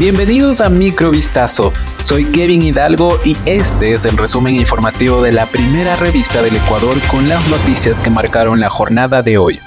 Bienvenidos 0.00 0.62
a 0.62 0.70
Microvistazo. 0.70 1.74
Soy 1.98 2.24
Kevin 2.24 2.62
Hidalgo 2.62 3.20
y 3.22 3.36
este 3.44 3.92
es 3.92 4.06
el 4.06 4.16
resumen 4.16 4.56
informativo 4.56 5.20
de 5.20 5.30
la 5.30 5.44
primera 5.44 5.94
revista 5.94 6.40
del 6.40 6.56
Ecuador 6.56 6.96
con 7.10 7.28
las 7.28 7.46
noticias 7.50 7.98
que 7.98 8.08
marcaron 8.08 8.60
la 8.60 8.70
jornada 8.70 9.20
de 9.20 9.36
hoy. 9.36 9.60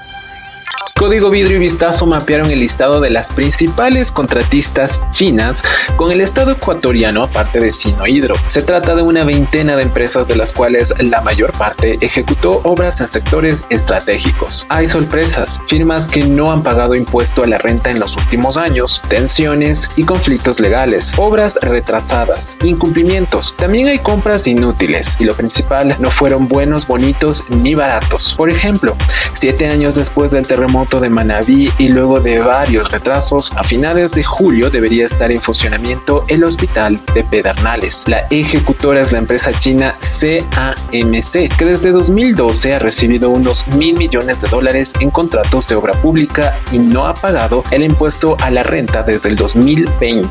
Código 1.04 1.30
Vidrio 1.30 1.58
y 1.58 1.60
Vistazo 1.60 2.06
mapearon 2.06 2.50
el 2.50 2.60
listado 2.60 3.02
de 3.02 3.10
las 3.10 3.28
principales 3.28 4.10
contratistas 4.10 5.02
chinas 5.10 5.62
con 5.98 6.14
el 6.14 6.22
Estado 6.22 6.54
ecuatoriano, 6.54 7.24
aparte 7.24 7.60
de 7.60 7.70
Sinohidro. 7.70 8.36
Se 8.46 8.62
trata 8.62 8.96
de 8.96 9.02
una 9.02 9.26
veintena 9.26 9.76
de 9.76 9.82
empresas 9.82 10.30
de 10.30 10.38
las 10.38 10.52
cuales 10.52 10.94
la 11.00 11.20
mayor 11.20 11.52
parte 11.52 11.98
ejecutó 12.00 12.62
obras 12.64 13.02
en 13.02 13.06
sectores 13.06 13.66
estratégicos. 13.70 14.66
Hay 14.70 14.86
sorpresas, 14.86 15.60
firmas 15.68 16.06
que 16.06 16.26
no 16.26 16.54
han 16.54 16.64
pagado 16.64 16.96
impuesto 16.96 17.44
a 17.44 17.48
la 17.48 17.58
renta 17.58 17.92
en 17.92 18.00
los 18.00 18.16
últimos 18.16 18.56
años, 18.56 19.02
tensiones 19.10 19.90
y 19.98 20.06
conflictos 20.06 20.58
legales, 20.62 21.12
obras 21.18 21.56
retrasadas, 21.62 22.56
incumplimientos. 22.64 23.54
También 23.58 23.90
hay 23.90 24.00
compras 24.00 24.48
inútiles 24.48 25.18
y 25.20 25.26
lo 25.26 25.36
principal, 25.36 25.98
no 26.00 26.10
fueron 26.10 26.48
buenos, 26.48 26.88
bonitos 26.88 27.44
ni 27.50 27.76
baratos. 27.76 28.34
Por 28.38 28.50
ejemplo, 28.50 28.96
siete 29.32 29.68
años 29.68 29.96
después 29.96 30.32
del 30.32 30.48
terremoto 30.48 30.93
de 31.00 31.10
Manabí 31.10 31.72
y 31.78 31.88
luego 31.90 32.20
de 32.20 32.40
varios 32.40 32.92
retrasos, 32.92 33.52
a 33.56 33.64
finales 33.64 34.12
de 34.12 34.24
julio 34.24 34.70
debería 34.70 35.04
estar 35.04 35.32
en 35.32 35.42
funcionamiento 35.42 36.26
el 36.28 36.44
hospital 36.44 37.00
de 37.14 37.24
Pedernales. 37.24 38.04
La 38.08 38.28
ejecutora 38.30 39.00
es 39.00 39.12
la 39.12 39.20
empresa 39.20 39.52
china 39.54 39.96
CAMC, 39.98 41.56
que 41.58 41.66
desde 41.66 41.92
2012 41.92 42.76
ha 42.76 42.80
recibido 42.80 43.30
unos 43.30 43.68
mil 43.68 43.98
millones 43.98 44.42
de 44.42 44.50
dólares 44.50 44.94
en 45.00 45.10
contratos 45.10 45.68
de 45.68 45.76
obra 45.76 45.94
pública 45.94 46.58
y 46.72 46.78
no 46.78 47.06
ha 47.06 47.14
pagado 47.14 47.64
el 47.72 47.84
impuesto 47.84 48.36
a 48.40 48.50
la 48.50 48.64
renta 48.64 49.04
desde 49.04 49.30
el 49.30 49.36
2020. 49.36 50.28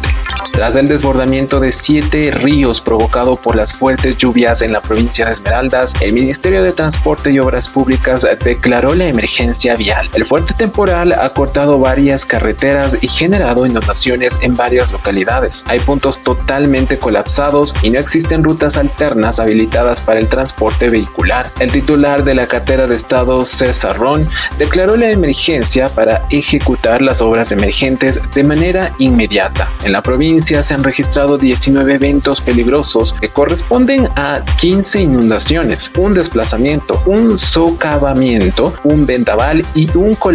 Tras 0.53 0.75
el 0.75 0.87
desbordamiento 0.87 1.61
de 1.61 1.70
siete 1.70 2.31
ríos 2.31 2.79
provocado 2.79 3.36
por 3.36 3.56
las 3.56 3.73
fuertes 3.73 4.17
lluvias 4.17 4.61
en 4.61 4.73
la 4.73 4.83
provincia 4.83 5.25
de 5.25 5.31
Esmeraldas, 5.31 5.95
el 6.01 6.12
Ministerio 6.12 6.62
de 6.62 6.73
Transporte 6.73 7.31
y 7.31 7.39
Obras 7.39 7.67
Públicas 7.67 8.27
declaró 8.45 8.95
la 8.95 9.06
emergencia 9.06 9.75
vial. 9.77 10.11
El 10.12 10.27
fuerte 10.27 10.42
temporal 10.51 11.12
ha 11.12 11.33
cortado 11.33 11.79
varias 11.79 12.25
carreteras 12.25 12.97
y 13.01 13.07
generado 13.07 13.65
inundaciones 13.65 14.37
en 14.41 14.57
varias 14.57 14.91
localidades. 14.91 15.62
Hay 15.67 15.79
puntos 15.79 16.21
totalmente 16.21 16.98
colapsados 16.98 17.73
y 17.83 17.91
no 17.91 17.98
existen 17.98 18.43
rutas 18.43 18.77
alternas 18.77 19.39
habilitadas 19.39 20.01
para 20.01 20.19
el 20.19 20.27
transporte 20.27 20.91
vehicular. 20.91 21.51
El 21.61 21.70
titular 21.70 22.25
de 22.25 22.35
la 22.35 22.47
cartera 22.47 22.87
de 22.87 22.95
Estado, 22.95 23.43
César 23.43 23.97
Ron, 23.98 24.29
declaró 24.59 24.97
la 24.97 25.11
emergencia 25.11 25.89
para 25.89 26.27
ejecutar 26.31 27.01
las 27.01 27.20
obras 27.20 27.53
emergentes 27.53 28.19
de 28.35 28.45
manera 28.45 28.93
inmediata. 28.98 29.69
En 29.85 29.93
la 29.93 30.03
provincia 30.03 30.61
se 30.61 30.75
han 30.75 30.83
registrado 30.83 31.39
19 31.39 31.95
eventos 31.95 32.41
peligrosos 32.41 33.15
que 33.20 33.29
corresponden 33.29 34.09
a 34.17 34.41
15 34.61 35.01
inundaciones, 35.03 35.91
un 35.97 36.13
desplazamiento, 36.13 37.01
un 37.07 37.37
socavamiento, 37.37 38.75
un 38.83 39.07
vendaval 39.07 39.65
y 39.75 39.89
un 39.97 40.15
colapso 40.15 40.31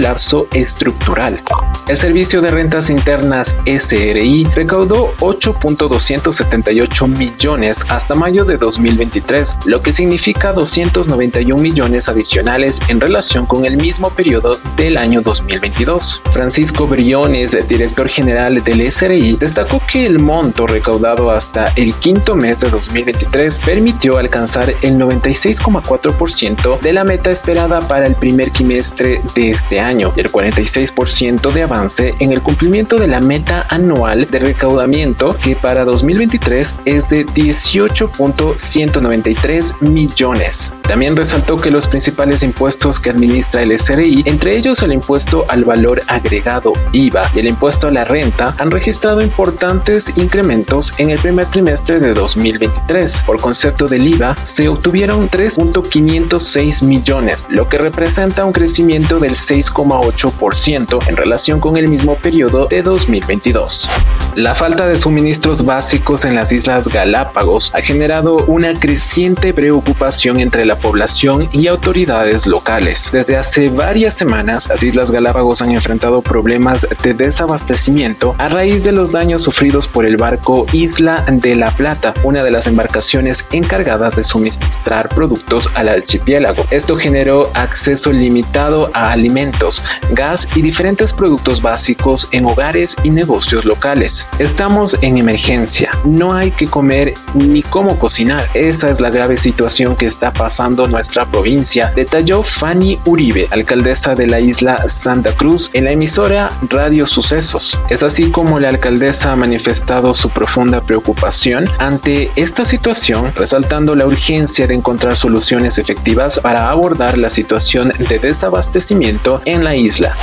estructural. 0.51 1.41
El 1.87 1.95
Servicio 1.95 2.41
de 2.41 2.51
Rentas 2.51 2.89
Internas 2.89 3.55
SRI 3.65 4.43
recaudó 4.53 5.13
8.278 5.19 7.07
millones 7.07 7.77
hasta 7.87 8.13
mayo 8.13 8.43
de 8.43 8.57
2023, 8.57 9.53
lo 9.67 9.79
que 9.79 9.93
significa 9.93 10.51
291 10.51 11.61
millones 11.61 12.09
adicionales 12.09 12.77
en 12.89 12.99
relación 12.99 13.45
con 13.45 13.63
el 13.63 13.77
mismo 13.77 14.09
periodo 14.09 14.59
del 14.75 14.97
año 14.97 15.21
2022. 15.21 16.23
Francisco 16.33 16.87
Briones, 16.87 17.55
director 17.69 18.09
general 18.09 18.61
del 18.61 18.89
SRI, 18.89 19.37
destacó 19.37 19.81
que 19.89 20.05
el 20.05 20.19
monto 20.19 20.67
recaudado 20.67 21.31
hasta 21.31 21.71
el 21.77 21.93
quinto 21.93 22.35
mes 22.35 22.59
de 22.59 22.69
2023 22.69 23.59
permitió 23.59 24.17
alcanzar 24.17 24.73
el 24.81 24.97
96,4% 24.97 26.81
de 26.81 26.91
la 26.91 27.05
meta 27.05 27.29
esperada 27.29 27.79
para 27.79 28.07
el 28.07 28.15
primer 28.15 28.51
trimestre 28.51 29.21
de 29.33 29.47
este 29.47 29.79
año 29.79 30.11
y 30.17 30.19
el 30.19 30.29
46% 30.29 31.53
de 31.53 31.63
avance 31.63 31.76
en 32.19 32.31
el 32.31 32.41
cumplimiento 32.41 32.95
de 32.95 33.07
la 33.07 33.19
meta 33.19 33.67
anual 33.69 34.27
de 34.31 34.39
recaudamiento 34.39 35.37
que 35.37 35.55
para 35.55 35.85
2023 35.85 36.73
es 36.85 37.07
de 37.09 37.23
18.193 37.25 39.81
millones. 39.81 40.71
También 40.87 41.17
resaltó 41.17 41.57
que 41.57 41.69
los 41.69 41.85
principales 41.85 42.43
impuestos 42.43 42.97
que 42.97 43.09
administra 43.09 43.61
el 43.61 43.75
SRI, 43.75 44.23
entre 44.25 44.55
ellos 44.55 44.81
el 44.83 44.93
impuesto 44.93 45.43
al 45.49 45.65
valor 45.65 46.01
agregado 46.07 46.71
IVA 46.93 47.29
y 47.35 47.39
el 47.39 47.47
impuesto 47.47 47.87
a 47.87 47.91
la 47.91 48.05
renta, 48.05 48.55
han 48.57 48.71
registrado 48.71 49.21
importantes 49.21 50.09
incrementos 50.15 50.93
en 50.97 51.09
el 51.09 51.19
primer 51.19 51.47
trimestre 51.47 51.99
de 51.99 52.13
2023. 52.13 53.21
Por 53.25 53.41
concepto 53.41 53.87
del 53.87 54.07
IVA, 54.07 54.37
se 54.41 54.69
obtuvieron 54.69 55.27
3.506 55.27 56.81
millones, 56.83 57.45
lo 57.49 57.67
que 57.67 57.77
representa 57.77 58.45
un 58.45 58.53
crecimiento 58.53 59.19
del 59.19 59.31
6,8% 59.31 61.09
en 61.09 61.17
relación 61.17 61.59
con 61.59 61.75
el 61.75 61.89
mismo 61.89 62.15
periodo 62.15 62.67
de 62.67 62.81
2022. 62.81 63.89
La 64.35 64.53
falta 64.53 64.87
de 64.87 64.95
suministros 64.95 65.65
básicos 65.65 66.23
en 66.23 66.35
las 66.35 66.51
Islas 66.51 66.87
Galápagos 66.87 67.71
ha 67.73 67.81
generado 67.81 68.37
una 68.45 68.73
creciente 68.73 69.53
preocupación 69.53 70.39
entre 70.39 70.65
la 70.65 70.76
población 70.77 71.47
y 71.51 71.67
autoridades 71.67 72.45
locales. 72.45 73.09
Desde 73.11 73.35
hace 73.35 73.69
varias 73.69 74.15
semanas, 74.15 74.67
las 74.67 74.81
Islas 74.83 75.09
Galápagos 75.09 75.61
han 75.61 75.71
enfrentado 75.71 76.21
problemas 76.21 76.87
de 77.03 77.13
desabastecimiento 77.13 78.35
a 78.37 78.47
raíz 78.47 78.83
de 78.83 78.91
los 78.91 79.11
daños 79.11 79.41
sufridos 79.41 79.85
por 79.87 80.05
el 80.05 80.17
barco 80.17 80.65
Isla 80.73 81.23
de 81.31 81.55
la 81.55 81.71
Plata, 81.71 82.13
una 82.23 82.43
de 82.43 82.51
las 82.51 82.67
embarcaciones 82.67 83.43
encargadas 83.51 84.15
de 84.15 84.21
suministrar 84.21 85.09
productos 85.09 85.69
al 85.75 85.89
archipiélago. 85.89 86.65
Esto 86.71 86.95
generó 86.95 87.49
acceso 87.53 88.11
limitado 88.11 88.89
a 88.93 89.11
alimentos, 89.11 89.81
gas 90.11 90.47
y 90.55 90.61
diferentes 90.61 91.11
productos 91.11 91.61
básicos 91.61 92.27
en 92.31 92.45
hogares 92.45 92.95
y 93.03 93.09
negocios 93.09 93.65
locales. 93.65 94.25
Estamos 94.39 94.95
en 95.01 95.17
emergencia, 95.17 95.86
no 96.07 96.33
hay 96.33 96.51
que 96.51 96.67
comer 96.67 97.13
ni 97.33 97.61
cómo 97.61 97.97
cocinar. 97.99 98.47
Esa 98.53 98.89
es 98.89 98.99
la 98.99 99.09
grave 99.09 99.35
situación 99.35 99.95
que 99.95 100.05
está 100.05 100.31
pasando 100.31 100.87
nuestra 100.87 101.25
provincia, 101.25 101.91
detalló 101.95 102.43
Fanny 102.43 102.99
Uribe, 103.05 103.47
alcaldesa 103.51 104.15
de 104.15 104.27
la 104.27 104.39
isla 104.39 104.85
Santa 104.85 105.33
Cruz, 105.33 105.69
en 105.73 105.85
la 105.85 105.91
emisora 105.91 106.49
Radio 106.69 107.05
Sucesos. 107.05 107.77
Es 107.89 108.03
así 108.03 108.31
como 108.31 108.59
la 108.59 108.69
alcaldesa 108.69 109.33
ha 109.33 109.35
manifestado 109.35 110.11
su 110.11 110.29
profunda 110.29 110.81
preocupación 110.81 111.65
ante 111.79 112.31
esta 112.35 112.63
situación, 112.63 113.31
resaltando 113.35 113.95
la 113.95 114.05
urgencia 114.05 114.67
de 114.67 114.73
encontrar 114.73 115.15
soluciones 115.15 115.77
efectivas 115.77 116.39
para 116.39 116.69
abordar 116.69 117.17
la 117.17 117.27
situación 117.27 117.91
de 117.97 118.19
desabastecimiento 118.19 119.41
en 119.45 119.63
la 119.63 119.75
isla. 119.75 120.15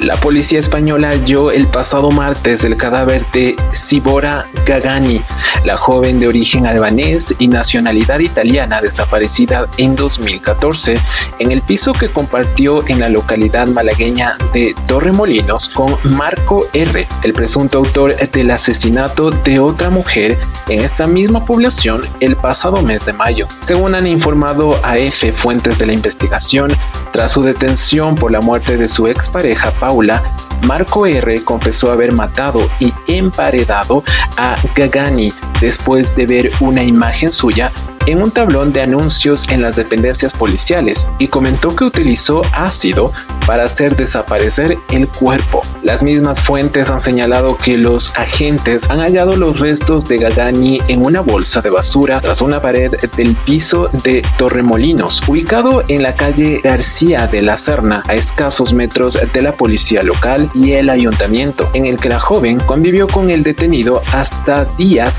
La 0.00 0.14
policía 0.14 0.56
española 0.56 1.08
halló 1.08 1.50
el 1.50 1.66
pasado 1.66 2.10
martes 2.10 2.64
el 2.64 2.74
cadáver 2.74 3.22
de 3.34 3.54
Sibora 3.68 4.46
Gagani, 4.64 5.20
la 5.66 5.76
joven 5.76 6.18
de 6.18 6.26
origen 6.26 6.66
albanés 6.66 7.34
y 7.38 7.48
nacionalidad 7.48 8.18
italiana 8.20 8.80
desaparecida 8.80 9.68
en 9.76 9.94
2014 9.94 10.94
en 11.38 11.50
el 11.50 11.60
piso 11.60 11.92
que 11.92 12.08
compartió 12.08 12.82
en 12.88 13.00
la 13.00 13.10
localidad 13.10 13.68
malagueña 13.68 14.38
de 14.54 14.74
Torremolinos 14.86 15.68
con 15.68 15.94
Marco 16.04 16.66
R., 16.72 17.06
el 17.22 17.32
presunto 17.34 17.76
autor 17.76 18.16
del 18.16 18.50
asesinato 18.52 19.28
de 19.28 19.60
otra 19.60 19.90
mujer 19.90 20.38
en 20.68 20.80
esta 20.80 21.06
misma 21.06 21.44
población 21.44 22.00
el 22.20 22.36
pasado 22.36 22.80
mes 22.80 23.04
de 23.04 23.12
mayo. 23.12 23.48
Según 23.58 23.94
han 23.94 24.06
informado 24.06 24.80
a 24.82 24.96
F 24.96 25.30
fuentes 25.32 25.76
de 25.76 25.84
la 25.84 25.92
investigación, 25.92 26.70
tras 27.12 27.32
su 27.32 27.42
detención 27.42 28.14
por 28.14 28.32
la 28.32 28.40
muerte 28.40 28.78
de 28.78 28.86
su 28.86 29.06
expareja 29.06 29.72
Marco 30.66 31.06
R. 31.06 31.42
confesó 31.42 31.90
haber 31.90 32.12
matado 32.12 32.60
y 32.78 32.92
emparedado 33.06 34.02
a 34.36 34.54
Gagani 34.74 35.32
después 35.60 36.14
de 36.16 36.26
ver 36.26 36.50
una 36.60 36.82
imagen 36.82 37.30
suya 37.30 37.72
en 38.06 38.22
un 38.22 38.30
tablón 38.30 38.72
de 38.72 38.80
anuncios 38.80 39.44
en 39.50 39.62
las 39.62 39.76
dependencias 39.76 40.32
policiales 40.32 41.06
y 41.18 41.28
comentó 41.28 41.74
que 41.74 41.84
utilizó 41.84 42.42
ácido 42.52 43.12
para 43.46 43.64
hacer 43.64 43.94
desaparecer 43.94 44.78
el 44.90 45.08
cuerpo. 45.08 45.62
Las 45.82 46.02
mismas 46.02 46.40
fuentes 46.40 46.88
han 46.88 46.98
señalado 46.98 47.56
que 47.56 47.76
los 47.76 48.16
agentes 48.16 48.88
han 48.90 49.00
hallado 49.00 49.36
los 49.36 49.58
restos 49.58 50.06
de 50.08 50.18
Gagani 50.18 50.78
en 50.88 51.04
una 51.04 51.20
bolsa 51.20 51.60
de 51.60 51.70
basura 51.70 52.20
tras 52.20 52.40
una 52.40 52.60
pared 52.62 52.92
del 53.16 53.34
piso 53.34 53.88
de 54.04 54.22
Torremolinos, 54.36 55.20
ubicado 55.28 55.82
en 55.88 56.02
la 56.02 56.14
calle 56.14 56.60
García 56.62 57.26
de 57.26 57.42
la 57.42 57.54
Serna, 57.54 58.02
a 58.08 58.14
escasos 58.14 58.72
metros 58.72 59.16
de 59.32 59.42
la 59.42 59.52
policía 59.52 60.02
local 60.02 60.50
y 60.54 60.72
el 60.72 60.88
ayuntamiento, 60.88 61.68
en 61.74 61.86
el 61.86 61.98
que 61.98 62.08
la 62.08 62.20
joven 62.20 62.58
convivió 62.60 63.06
con 63.06 63.30
el 63.30 63.42
detenido 63.42 64.02
hasta 64.12 64.64
días 64.76 65.18